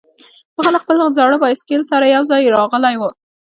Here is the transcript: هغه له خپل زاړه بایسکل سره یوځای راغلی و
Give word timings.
هغه 0.57 0.69
له 0.75 0.79
خپل 0.83 0.97
زاړه 1.17 1.37
بایسکل 1.43 1.81
سره 1.91 2.05
یوځای 2.15 2.53
راغلی 2.57 2.95
و 2.97 3.01